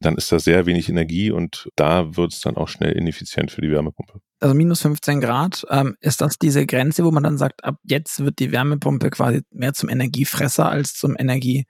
dann 0.00 0.16
ist 0.16 0.30
da 0.30 0.38
sehr 0.38 0.66
wenig 0.66 0.88
Energie 0.88 1.32
und 1.32 1.68
da 1.74 2.16
wird 2.16 2.32
es 2.32 2.40
dann 2.40 2.56
auch 2.56 2.68
schnell 2.68 2.92
ineffizient 2.92 3.50
für 3.50 3.60
die 3.60 3.72
Wärmepumpe. 3.72 4.20
Also 4.38 4.54
minus 4.54 4.82
15 4.82 5.20
Grad, 5.20 5.64
ähm, 5.68 5.96
ist 6.00 6.20
das 6.20 6.38
diese 6.38 6.64
Grenze, 6.64 7.04
wo 7.04 7.10
man 7.10 7.24
dann 7.24 7.38
sagt, 7.38 7.64
ab 7.64 7.76
jetzt 7.82 8.24
wird 8.24 8.38
die 8.38 8.52
Wärmepumpe 8.52 9.10
quasi 9.10 9.42
mehr 9.50 9.74
zum 9.74 9.88
Energiefresser 9.88 10.68
als 10.68 10.94
zum 10.94 11.16
Energie- 11.18 11.64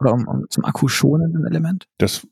oder 0.00 0.12
um, 0.12 0.26
um 0.26 0.44
zum 0.50 0.64
Akku 0.64 0.88
schonenden 0.88 1.46
Element? 1.46 1.86
Das 1.98 2.26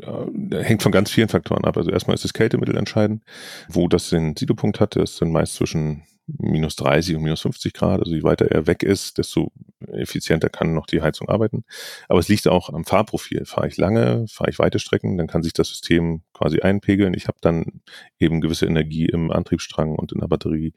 äh, 0.00 0.62
hängt 0.62 0.82
von 0.82 0.92
ganz 0.92 1.10
vielen 1.10 1.28
Faktoren 1.28 1.64
ab. 1.64 1.76
Also 1.76 1.90
erstmal 1.90 2.14
ist 2.14 2.24
das 2.24 2.32
Kältemittel 2.32 2.76
entscheidend, 2.76 3.22
wo 3.68 3.88
das 3.88 4.10
den 4.10 4.36
Siedepunkt 4.36 4.80
hat. 4.80 4.96
Das 4.96 5.16
dann 5.16 5.32
meist 5.32 5.54
zwischen 5.54 6.02
minus 6.26 6.74
30 6.76 7.16
und 7.16 7.22
minus 7.22 7.42
50 7.42 7.72
Grad. 7.72 8.00
Also 8.00 8.14
je 8.14 8.22
weiter 8.22 8.50
er 8.50 8.66
weg 8.66 8.82
ist, 8.82 9.18
desto 9.18 9.52
effizienter 9.86 10.48
kann 10.48 10.74
noch 10.74 10.86
die 10.86 11.00
Heizung 11.00 11.28
arbeiten. 11.28 11.64
Aber 12.08 12.18
es 12.18 12.28
liegt 12.28 12.48
auch 12.48 12.70
am 12.70 12.84
Fahrprofil. 12.84 13.44
Fahre 13.46 13.68
ich 13.68 13.76
lange, 13.76 14.26
fahre 14.28 14.50
ich 14.50 14.58
weite 14.58 14.78
Strecken, 14.78 15.16
dann 15.16 15.28
kann 15.28 15.42
sich 15.42 15.52
das 15.52 15.68
System 15.68 16.22
quasi 16.34 16.60
einpegeln. 16.60 17.14
Ich 17.14 17.28
habe 17.28 17.38
dann 17.40 17.80
eben 18.18 18.40
gewisse 18.40 18.66
Energie 18.66 19.06
im 19.06 19.30
Antriebsstrang 19.30 19.94
und 19.94 20.12
in 20.12 20.20
der 20.20 20.28
Batterie, 20.28 20.74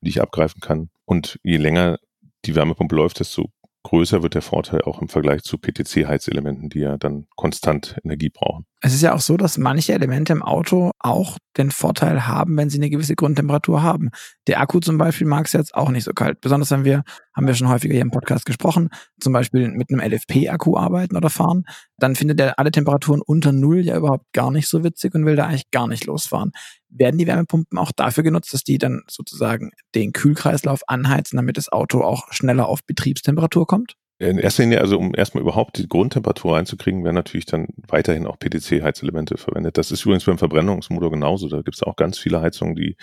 die 0.00 0.08
ich 0.08 0.20
abgreifen 0.20 0.60
kann. 0.60 0.90
Und 1.04 1.38
je 1.42 1.58
länger 1.58 1.98
die 2.44 2.54
Wärmepumpe 2.54 2.96
läuft, 2.96 3.20
desto 3.20 3.50
größer 3.84 4.22
wird 4.22 4.34
der 4.34 4.42
Vorteil 4.42 4.82
auch 4.82 5.00
im 5.00 5.08
Vergleich 5.08 5.42
zu 5.42 5.56
PTC-Heizelementen, 5.58 6.68
die 6.68 6.80
ja 6.80 6.96
dann 6.96 7.26
konstant 7.36 7.96
Energie 8.04 8.30
brauchen. 8.30 8.64
Es 8.80 8.94
ist 8.94 9.02
ja 9.02 9.14
auch 9.14 9.20
so, 9.20 9.36
dass 9.36 9.58
manche 9.58 9.92
Elemente 9.92 10.32
im 10.32 10.42
Auto 10.42 10.92
auch 10.98 11.38
den 11.56 11.70
Vorteil 11.70 12.26
haben, 12.26 12.56
wenn 12.56 12.70
sie 12.70 12.78
eine 12.78 12.90
gewisse 12.90 13.16
Grundtemperatur 13.16 13.82
haben. 13.82 14.10
Der 14.46 14.60
Akku 14.60 14.80
zum 14.80 14.98
Beispiel 14.98 15.26
mag 15.26 15.46
es 15.46 15.52
jetzt 15.52 15.74
auch 15.74 15.90
nicht 15.90 16.04
so 16.04 16.12
kalt. 16.12 16.40
Besonders 16.40 16.70
wenn 16.70 16.84
wir, 16.84 17.02
haben 17.38 17.46
wir 17.46 17.54
schon 17.54 17.68
häufiger 17.68 17.94
hier 17.94 18.02
im 18.02 18.10
Podcast 18.10 18.44
gesprochen, 18.46 18.88
zum 19.20 19.32
Beispiel 19.32 19.68
mit 19.68 19.90
einem 19.90 20.00
LFP-Akku 20.00 20.76
arbeiten 20.76 21.16
oder 21.16 21.30
fahren, 21.30 21.64
dann 21.96 22.16
findet 22.16 22.40
er 22.40 22.58
alle 22.58 22.72
Temperaturen 22.72 23.22
unter 23.22 23.52
Null 23.52 23.86
ja 23.86 23.96
überhaupt 23.96 24.26
gar 24.32 24.50
nicht 24.50 24.66
so 24.66 24.82
witzig 24.82 25.14
und 25.14 25.24
will 25.24 25.36
da 25.36 25.46
eigentlich 25.46 25.70
gar 25.70 25.86
nicht 25.86 26.04
losfahren. 26.04 26.50
Werden 26.88 27.16
die 27.16 27.28
Wärmepumpen 27.28 27.78
auch 27.78 27.92
dafür 27.92 28.24
genutzt, 28.24 28.52
dass 28.52 28.64
die 28.64 28.78
dann 28.78 29.02
sozusagen 29.08 29.70
den 29.94 30.12
Kühlkreislauf 30.12 30.80
anheizen, 30.88 31.36
damit 31.36 31.58
das 31.58 31.70
Auto 31.70 32.02
auch 32.02 32.32
schneller 32.32 32.66
auf 32.66 32.80
Betriebstemperatur 32.84 33.68
kommt? 33.68 33.94
In 34.20 34.38
erster 34.38 34.64
Linie, 34.64 34.80
also 34.80 34.98
um 34.98 35.14
erstmal 35.14 35.42
überhaupt 35.42 35.78
die 35.78 35.88
Grundtemperatur 35.88 36.56
reinzukriegen, 36.56 37.04
werden 37.04 37.14
natürlich 37.14 37.46
dann 37.46 37.68
weiterhin 37.86 38.26
auch 38.26 38.36
PTC-Heizelemente 38.36 39.36
verwendet. 39.36 39.78
Das 39.78 39.92
ist 39.92 40.04
übrigens 40.04 40.24
beim 40.24 40.38
Verbrennungsmotor 40.38 41.10
genauso. 41.10 41.48
Da 41.48 41.62
gibt 41.62 41.76
es 41.76 41.84
auch 41.84 41.94
ganz 41.94 42.18
viele 42.18 42.40
Heizungen, 42.40 42.74
die 42.74 42.96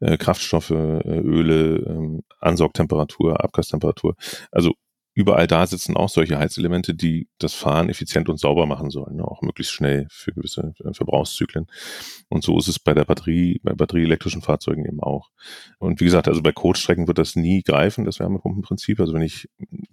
äh, 0.00 0.18
Kraftstoffe, 0.18 0.70
äh, 0.70 0.74
Öle, 0.74 1.76
ähm, 1.88 2.22
Ansaugtemperatur, 2.40 3.42
Abgastemperatur. 3.42 4.14
Also 4.52 4.74
überall 5.18 5.48
da 5.48 5.66
sitzen 5.66 5.96
auch 5.96 6.08
solche 6.08 6.38
Heizelemente, 6.38 6.94
die 6.94 7.28
das 7.38 7.52
Fahren 7.52 7.88
effizient 7.88 8.28
und 8.28 8.38
sauber 8.38 8.66
machen 8.66 8.90
sollen, 8.90 9.16
ne? 9.16 9.24
auch 9.24 9.42
möglichst 9.42 9.72
schnell 9.72 10.06
für 10.10 10.32
gewisse 10.32 10.74
äh, 10.84 10.94
Verbrauchszyklen. 10.94 11.66
Und 12.28 12.44
so 12.44 12.56
ist 12.56 12.68
es 12.68 12.78
bei 12.78 12.94
der 12.94 13.04
Batterie, 13.04 13.58
bei 13.64 13.72
batterieelektrischen 13.72 14.42
Fahrzeugen 14.42 14.84
eben 14.84 15.00
auch. 15.00 15.30
Und 15.80 16.00
wie 16.00 16.04
gesagt, 16.04 16.28
also 16.28 16.40
bei 16.40 16.52
Coachstrecken 16.52 17.08
wird 17.08 17.18
das 17.18 17.34
nie 17.34 17.62
greifen, 17.62 18.04
das 18.04 18.20
Wärmepumpenprinzip. 18.20 19.00
Also 19.00 19.12
wenn 19.12 19.22
ich 19.22 19.48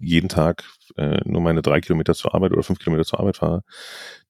jeden 0.06 0.28
Tag 0.28 0.64
äh, 0.96 1.20
nur 1.24 1.40
meine 1.40 1.62
drei 1.62 1.80
Kilometer 1.80 2.14
zur 2.14 2.34
Arbeit 2.34 2.52
oder 2.52 2.62
fünf 2.62 2.78
Kilometer 2.78 3.04
zur 3.04 3.20
Arbeit 3.20 3.38
fahre, 3.38 3.62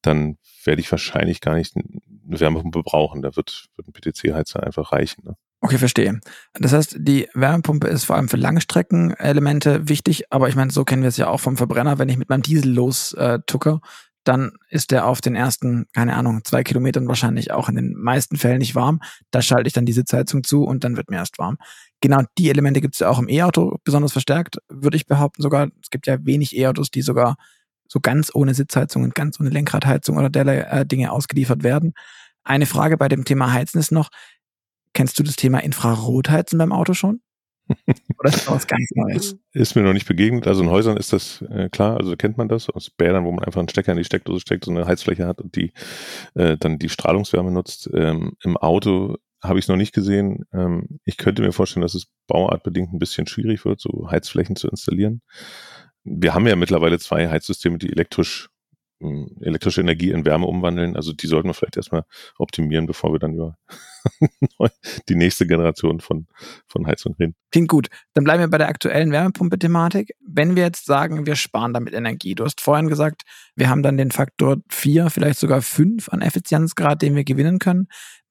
dann 0.02 0.38
werde 0.64 0.80
ich 0.80 0.90
wahrscheinlich 0.90 1.40
gar 1.40 1.54
nicht 1.54 1.76
eine 1.76 2.40
Wärmepumpe 2.40 2.82
brauchen. 2.82 3.22
Da 3.22 3.36
wird, 3.36 3.68
wird 3.76 3.88
ein 3.88 3.92
PTC-Heizer 3.92 4.62
einfach 4.62 4.92
reichen. 4.92 5.22
Ne? 5.24 5.36
Okay, 5.60 5.78
verstehe. 5.78 6.20
Das 6.54 6.72
heißt, 6.72 6.96
die 6.98 7.28
Wärmepumpe 7.34 7.88
ist 7.88 8.04
vor 8.04 8.16
allem 8.16 8.28
für 8.28 8.36
Langstreckenelemente 8.36 9.88
wichtig, 9.88 10.32
aber 10.32 10.48
ich 10.48 10.56
meine, 10.56 10.70
so 10.70 10.84
kennen 10.84 11.02
wir 11.02 11.08
es 11.08 11.16
ja 11.16 11.28
auch 11.28 11.40
vom 11.40 11.56
Verbrenner. 11.56 11.98
Wenn 11.98 12.08
ich 12.08 12.18
mit 12.18 12.28
meinem 12.28 12.42
Diesel 12.42 12.72
los 12.72 13.12
äh, 13.14 13.38
tucke, 13.46 13.80
dann 14.28 14.52
ist 14.68 14.90
der 14.90 15.06
auf 15.06 15.20
den 15.20 15.34
ersten, 15.34 15.86
keine 15.92 16.14
Ahnung, 16.14 16.44
zwei 16.44 16.62
Kilometern 16.62 17.08
wahrscheinlich 17.08 17.52
auch 17.52 17.68
in 17.68 17.76
den 17.76 17.94
meisten 17.94 18.36
Fällen 18.36 18.58
nicht 18.58 18.74
warm. 18.74 19.00
Da 19.30 19.42
schalte 19.42 19.68
ich 19.68 19.72
dann 19.72 19.86
die 19.86 19.92
Sitzheizung 19.92 20.44
zu 20.44 20.64
und 20.64 20.84
dann 20.84 20.96
wird 20.96 21.10
mir 21.10 21.16
erst 21.16 21.38
warm. 21.38 21.58
Genau 22.00 22.22
die 22.38 22.50
Elemente 22.50 22.80
gibt 22.80 22.94
es 22.94 23.00
ja 23.00 23.08
auch 23.08 23.18
im 23.18 23.28
E-Auto 23.28 23.76
besonders 23.84 24.12
verstärkt, 24.12 24.58
würde 24.68 24.96
ich 24.96 25.06
behaupten 25.06 25.42
sogar. 25.42 25.68
Es 25.82 25.90
gibt 25.90 26.06
ja 26.06 26.18
wenig 26.24 26.56
E-Autos, 26.56 26.90
die 26.90 27.02
sogar 27.02 27.36
so 27.88 28.00
ganz 28.00 28.34
ohne 28.34 28.54
Sitzheizung 28.54 29.04
und 29.04 29.14
ganz 29.14 29.38
ohne 29.40 29.50
Lenkradheizung 29.50 30.16
oder 30.16 30.28
derlei 30.28 30.58
äh, 30.58 30.86
Dinge 30.86 31.12
ausgeliefert 31.12 31.62
werden. 31.62 31.92
Eine 32.42 32.66
Frage 32.66 32.96
bei 32.96 33.08
dem 33.08 33.24
Thema 33.24 33.52
Heizen 33.52 33.78
ist 33.78 33.92
noch, 33.92 34.10
Kennst 34.96 35.18
du 35.18 35.22
das 35.22 35.36
Thema 35.36 35.62
Infrarotheizen 35.62 36.56
beim 36.58 36.72
Auto 36.72 36.94
schon? 36.94 37.20
Oder 37.68 38.28
ist 38.28 38.46
das 38.46 38.50
was 38.50 38.66
ganz 38.66 38.90
Neues? 38.94 39.36
Ist 39.52 39.74
mir 39.74 39.82
noch 39.82 39.92
nicht 39.92 40.06
begegnet. 40.06 40.46
Also 40.46 40.62
in 40.62 40.70
Häusern 40.70 40.96
ist 40.96 41.12
das 41.12 41.42
äh, 41.50 41.68
klar, 41.68 41.96
also 41.96 42.16
kennt 42.16 42.38
man 42.38 42.48
das 42.48 42.70
aus 42.70 42.90
Bädern, 42.90 43.24
wo 43.24 43.32
man 43.32 43.44
einfach 43.44 43.60
einen 43.60 43.68
Stecker 43.68 43.92
in 43.92 43.98
die 43.98 44.04
Steckdose 44.04 44.40
steckt, 44.40 44.64
so 44.64 44.70
eine 44.70 44.86
Heizfläche 44.86 45.26
hat 45.26 45.40
und 45.40 45.56
die 45.56 45.72
äh, 46.34 46.56
dann 46.56 46.78
die 46.78 46.88
Strahlungswärme 46.88 47.50
nutzt. 47.50 47.90
Ähm, 47.92 48.32
Im 48.42 48.56
Auto 48.56 49.16
habe 49.42 49.58
ich 49.58 49.64
es 49.64 49.68
noch 49.68 49.76
nicht 49.76 49.94
gesehen. 49.94 50.44
Ähm, 50.52 51.00
ich 51.04 51.16
könnte 51.16 51.42
mir 51.42 51.52
vorstellen, 51.52 51.82
dass 51.82 51.94
es 51.94 52.06
bauartbedingt 52.26 52.92
ein 52.92 52.98
bisschen 52.98 53.26
schwierig 53.26 53.64
wird, 53.64 53.80
so 53.80 54.08
Heizflächen 54.10 54.56
zu 54.56 54.68
installieren. 54.68 55.22
Wir 56.04 56.34
haben 56.34 56.46
ja 56.46 56.56
mittlerweile 56.56 56.98
zwei 56.98 57.28
Heizsysteme, 57.28 57.78
die 57.78 57.90
elektrisch 57.90 58.48
elektrische 59.40 59.82
Energie 59.82 60.10
in 60.10 60.24
Wärme 60.24 60.46
umwandeln. 60.46 60.96
Also 60.96 61.12
die 61.12 61.26
sollten 61.26 61.48
wir 61.48 61.54
vielleicht 61.54 61.76
erstmal 61.76 62.04
optimieren, 62.38 62.86
bevor 62.86 63.12
wir 63.12 63.18
dann 63.18 63.34
über 63.34 63.58
die 65.08 65.14
nächste 65.14 65.46
Generation 65.46 66.00
von, 66.00 66.26
von 66.66 66.86
Heizung 66.86 67.14
reden. 67.18 67.34
Klingt 67.50 67.68
gut. 67.68 67.88
Dann 68.14 68.24
bleiben 68.24 68.40
wir 68.40 68.48
bei 68.48 68.58
der 68.58 68.68
aktuellen 68.68 69.12
Wärmepumpe-Thematik. 69.12 70.12
Wenn 70.26 70.56
wir 70.56 70.64
jetzt 70.64 70.86
sagen, 70.86 71.26
wir 71.26 71.36
sparen 71.36 71.72
damit 71.72 71.94
Energie, 71.94 72.34
du 72.34 72.44
hast 72.44 72.60
vorhin 72.60 72.88
gesagt, 72.88 73.22
wir 73.54 73.68
haben 73.68 73.82
dann 73.82 73.96
den 73.96 74.10
Faktor 74.10 74.58
4, 74.68 75.10
vielleicht 75.10 75.38
sogar 75.38 75.62
5 75.62 76.08
an 76.08 76.22
Effizienzgrad, 76.22 77.02
den 77.02 77.14
wir 77.14 77.24
gewinnen 77.24 77.58
können. 77.58 77.88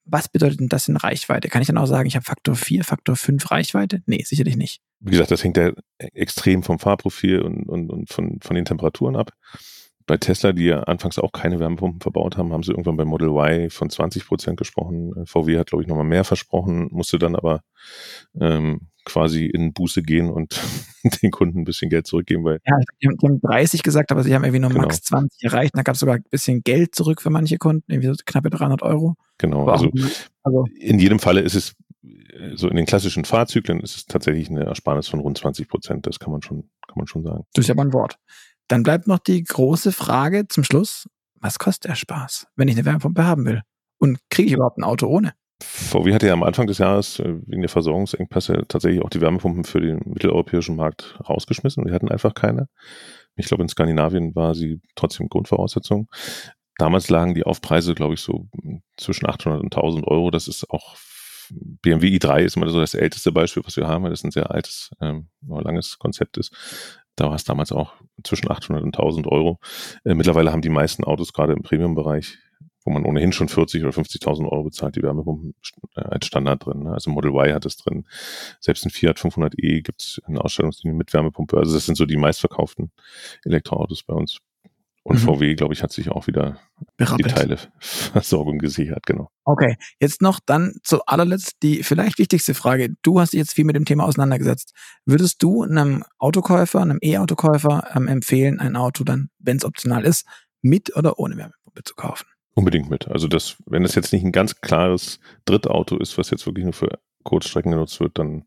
Was 0.08 0.28
bedeutet 0.28 0.60
denn 0.60 0.70
das 0.70 0.88
in 0.88 0.98
Reichweite? 0.98 1.50
Kann 1.50 1.62
ich 1.62 1.68
dann 1.68 1.80
auch 1.80 1.88
sagen, 1.88 2.08
ich 2.08 2.16
habe 2.16 2.26
Faktor 2.26 2.56
4, 2.56 2.84
Faktor 2.84 3.16
5 3.16 3.50
Reichweite? 3.50 4.04
Nee, 4.06 4.24
sicherlich 4.24 4.56
nicht. 4.56 4.82
Wie 5.00 5.12
gesagt, 5.12 5.32
das 5.32 5.44
hängt 5.44 5.58
ja 5.58 5.72
extrem 5.98 6.62
vom 6.62 6.78
Fahrprofil 6.78 7.42
und, 7.42 7.68
und, 7.68 7.90
und 7.90 8.10
von, 8.10 8.40
von 8.42 8.56
den 8.56 8.66
Temperaturen 8.66 9.16
ab 9.16 9.32
bei 10.08 10.18
Tesla, 10.18 10.52
die 10.52 10.66
ja 10.66 10.82
anfangs 10.84 11.18
auch 11.18 11.32
keine 11.32 11.60
Wärmepumpen 11.60 12.02
verbaut 12.02 12.38
haben, 12.38 12.54
haben 12.54 12.64
sie 12.64 12.72
irgendwann 12.72 12.98
bei 12.98 13.06
Model 13.06 13.30
Y 13.30 13.70
von 13.70 13.90
20 13.90 14.28
Prozent 14.28 14.58
gesprochen. 14.58 15.14
VW 15.26 15.58
hat, 15.58 15.68
glaube 15.68 15.84
ich, 15.84 15.88
nochmal 15.88 16.06
mehr 16.06 16.24
versprochen, 16.24 16.90
musste 16.92 17.18
dann 17.18 17.36
aber 17.36 17.62
ähm, 18.40 18.82
quasi 19.04 19.46
in 19.46 19.74
Buße 19.74 20.04
gehen 20.04 20.30
und 20.30 20.60
den 21.22 21.32
Kunden 21.32 21.60
ein 21.60 21.64
bisschen 21.64 21.90
Geld 21.90 22.06
zurückgeben. 22.06 22.44
Weil 22.44 22.60
ja, 22.66 22.78
die 23.02 23.08
haben 23.08 23.42
30 23.42 23.82
gesagt, 23.82 24.12
aber 24.12 24.24
sie 24.24 24.36
haben 24.36 24.44
irgendwie 24.44 24.60
nur 24.60 24.70
genau. 24.70 24.84
max 24.84 25.02
20 25.02 25.44
erreicht. 25.44 25.72
Da 25.76 25.82
gab 25.82 25.96
es 25.96 26.00
sogar 26.00 26.16
ein 26.16 26.24
bisschen 26.30 26.62
Geld 26.62 26.94
zurück 26.94 27.22
für 27.22 27.30
manche 27.32 27.58
Kunden, 27.58 27.92
irgendwie 27.92 28.10
so 28.10 28.16
knappe 28.26 28.50
300 28.50 28.84
Euro. 28.84 29.16
Genau, 29.38 29.68
also, 29.68 29.90
also 30.44 30.66
in 30.80 31.00
jedem 31.00 31.20
Falle 31.20 31.42
ist 31.42 31.56
es 31.56 31.76
so 32.56 32.70
in 32.70 32.76
den 32.76 32.86
klassischen 32.86 33.26
Fahrzyklen 33.26 33.80
ist 33.80 33.96
es 33.96 34.06
tatsächlich 34.06 34.50
eine 34.50 34.66
Ersparnis 34.66 35.08
von 35.08 35.20
rund 35.20 35.38
20 35.38 35.68
Prozent. 35.68 36.06
Das 36.06 36.20
kann 36.20 36.32
man 36.32 36.42
schon, 36.42 36.70
kann 36.88 36.98
man 36.98 37.08
schon 37.08 37.24
sagen. 37.24 37.46
Das 37.54 37.64
ist 37.64 37.70
ja 37.70 37.74
aber 37.74 37.84
ein 37.84 37.94
Wort. 37.94 38.18
Dann 38.68 38.84
bleibt 38.84 39.08
noch 39.08 39.20
die 39.20 39.44
große 39.44 39.92
Frage 39.92 40.48
zum 40.48 40.64
Schluss. 40.64 41.08
Was 41.40 41.60
kostet 41.60 41.92
der 41.92 41.96
Spaß, 41.96 42.48
wenn 42.56 42.68
ich 42.68 42.76
eine 42.76 42.86
Wärmepumpe 42.86 43.26
haben 43.26 43.46
will? 43.46 43.62
Und 44.00 44.20
kriege 44.30 44.48
ich 44.48 44.54
überhaupt 44.54 44.78
ein 44.78 44.84
Auto 44.84 45.08
ohne? 45.08 45.34
VW 45.62 46.14
hatte 46.14 46.28
ja 46.28 46.34
am 46.34 46.44
Anfang 46.44 46.68
des 46.68 46.80
Jahres 46.80 47.20
äh, 47.20 47.36
wegen 47.46 47.62
der 47.62 47.70
Versorgungsengpässe 47.70 48.64
tatsächlich 48.68 49.02
auch 49.02 49.10
die 49.10 49.22
Wärmepumpen 49.22 49.64
für 49.64 49.80
den 49.80 50.02
mitteleuropäischen 50.06 50.76
Markt 50.76 51.18
rausgeschmissen. 51.28 51.86
Wir 51.86 51.94
hatten 51.94 52.10
einfach 52.10 52.34
keine. 52.34 52.68
Ich 53.36 53.48
glaube, 53.48 53.64
in 53.64 53.70
Skandinavien 53.70 54.36
war 54.36 54.54
sie 54.54 54.82
trotzdem 54.96 55.30
Grundvoraussetzung. 55.30 56.10
Damals 56.78 57.10
lagen 57.10 57.36
die 57.36 57.46
Aufpreise, 57.46 57.96
glaube 57.96 58.16
ich, 58.16 58.22
so 58.22 58.50
zwischen 58.98 59.28
800 59.28 59.62
und 59.62 59.74
1000 59.74 60.08
Euro. 60.08 60.30
Das 60.30 60.50
ist 60.50 60.70
auch 60.70 60.98
BMW 61.50 62.18
i3 62.18 62.42
ist 62.42 62.58
immer 62.58 62.70
so 62.70 62.80
das 62.80 62.94
älteste 62.96 63.32
Beispiel, 63.32 63.64
was 63.66 63.78
wir 63.78 63.88
haben, 63.88 64.04
weil 64.04 64.10
das 64.10 64.24
ein 64.24 64.32
sehr 64.32 64.52
altes, 64.52 64.90
ähm, 65.00 65.30
langes 65.48 66.00
Konzept 66.00 66.38
ist. 66.38 66.52
Da 67.16 67.28
war 67.28 67.36
es 67.36 67.44
damals 67.44 67.72
auch 67.72 67.94
zwischen 68.24 68.50
800 68.50 68.84
und 68.84 68.98
1000 68.98 69.28
Euro. 69.28 69.60
Äh, 70.04 70.16
mittlerweile 70.16 70.52
haben 70.52 70.62
die 70.62 70.70
meisten 70.70 71.04
Autos 71.04 71.34
gerade 71.34 71.54
im 71.54 71.62
Premium-Bereich, 71.62 72.38
wo 72.84 72.92
man 72.92 73.06
ohnehin 73.06 73.32
schon 73.32 73.48
40 73.48 73.84
oder 73.84 73.94
50.000 73.94 74.50
Euro 74.50 74.64
bezahlt, 74.64 74.96
die 74.96 75.04
Wärmepumpen 75.04 75.56
äh, 75.96 76.02
als 76.02 76.26
Standard 76.28 76.66
drin. 76.66 76.84
Ne? 76.84 76.94
Also 76.94 77.10
Model 77.12 77.32
Y 77.32 77.54
hat 77.54 77.66
es 77.66 77.78
drin. 77.78 78.06
Selbst 78.60 78.86
ein 78.86 78.92
Fiat 78.92 79.18
500e 79.18 79.82
gibt 79.82 80.02
es 80.02 80.22
eine 80.26 80.42
Ausstellungslinie 80.42 80.98
mit 80.98 81.14
Wärmepumpe. 81.14 81.58
Also 81.58 81.74
das 81.74 81.86
sind 81.86 81.96
so 81.96 82.06
die 82.06 82.18
meistverkauften 82.18 82.92
Elektroautos 83.44 84.04
bei 84.04 84.14
uns. 84.14 84.40
Und 85.08 85.22
mhm. 85.22 85.26
VW, 85.26 85.54
glaube 85.54 85.76
ich, 85.76 85.84
hat 85.84 85.92
sich 85.92 86.10
auch 86.10 86.26
wieder 86.26 86.58
Berappelt. 86.98 87.30
die 87.30 87.34
Teileversorgung 87.36 88.58
gesichert, 88.60 89.06
genau. 89.06 89.30
Okay, 89.44 89.76
jetzt 90.00 90.20
noch 90.20 90.40
dann 90.44 90.74
zu 90.84 91.06
allerletzt 91.06 91.58
die 91.62 91.84
vielleicht 91.84 92.18
wichtigste 92.18 92.56
Frage. 92.56 92.90
Du 93.04 93.20
hast 93.20 93.34
dich 93.34 93.38
jetzt 93.38 93.54
viel 93.54 93.66
mit 93.66 93.76
dem 93.76 93.86
Thema 93.86 94.06
auseinandergesetzt. 94.06 94.74
Würdest 95.06 95.44
du 95.44 95.62
einem 95.62 96.04
Autokäufer, 96.18 96.82
einem 96.82 96.98
E-Autokäufer 97.02 97.88
ähm, 97.96 98.08
empfehlen, 98.08 98.60
ein 98.60 98.76
Auto 98.76 99.04
dann, 99.04 99.30
wenn 99.38 99.58
es 99.58 99.64
optional 99.64 100.04
ist, 100.06 100.26
mit 100.64 100.96
oder 100.96 101.20
ohne 101.20 101.38
Wärmepumpe 101.38 101.84
zu 101.84 101.94
kaufen? 101.94 102.26
Unbedingt 102.56 102.90
mit. 102.90 103.08
Also 103.08 103.28
das, 103.28 103.58
wenn 103.68 103.84
das 103.84 103.94
jetzt 103.94 104.12
nicht 104.12 104.24
ein 104.24 104.32
ganz 104.32 104.60
klares 104.60 105.20
Drittauto 105.46 106.00
ist, 106.00 106.18
was 106.18 106.32
jetzt 106.32 106.48
wirklich 106.48 106.64
nur 106.64 106.74
für 106.74 106.98
Kurzstrecken 107.24 107.72
genutzt 107.72 108.00
wird, 108.00 108.18
dann 108.18 108.46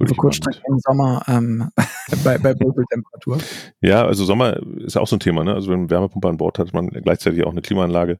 würde 0.00 0.12
ich. 0.12 0.18
Kurzstrecken 0.18 0.62
im 0.66 0.78
Sommer 0.78 1.22
ähm, 1.28 1.70
bei, 2.24 2.38
bei 2.38 2.58
Wohlfühltemperatur. 2.58 3.38
Ja, 3.80 4.04
also 4.04 4.24
Sommer 4.24 4.58
ist 4.78 4.94
ja 4.94 5.02
auch 5.02 5.06
so 5.06 5.16
ein 5.16 5.20
Thema. 5.20 5.44
Ne? 5.44 5.54
Also 5.54 5.70
wenn 5.70 5.80
man 5.80 5.90
Wärmepumpe 5.90 6.28
an 6.28 6.36
Bord 6.36 6.58
hat, 6.58 6.68
hat 6.68 6.74
man 6.74 6.88
gleichzeitig 6.88 7.44
auch 7.44 7.52
eine 7.52 7.62
Klimaanlage. 7.62 8.18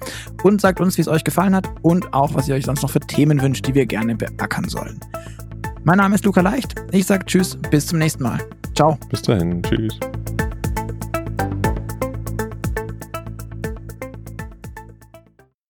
Und 0.42 0.60
sagt 0.60 0.80
uns, 0.80 0.96
wie 0.96 1.02
es 1.02 1.08
euch 1.08 1.24
gefallen 1.24 1.54
hat 1.54 1.68
und 1.82 2.12
auch, 2.14 2.34
was 2.34 2.48
ihr 2.48 2.54
euch 2.54 2.64
sonst 2.64 2.82
noch 2.82 2.90
für 2.90 3.00
Themen 3.00 3.40
wünscht, 3.40 3.66
die 3.66 3.74
wir 3.74 3.86
gerne 3.86 4.14
beackern 4.14 4.68
sollen. 4.68 5.00
Mein 5.84 5.98
Name 5.98 6.14
ist 6.14 6.24
Luca 6.24 6.40
Leicht. 6.40 6.74
Ich 6.92 7.06
sage 7.06 7.24
Tschüss, 7.24 7.56
bis 7.70 7.86
zum 7.86 7.98
nächsten 7.98 8.22
Mal. 8.22 8.38
Ciao. 8.74 8.98
Bis 9.10 9.22
dahin. 9.22 9.62
Tschüss. 9.62 9.98